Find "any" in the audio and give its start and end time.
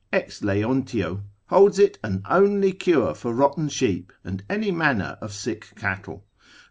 4.49-4.71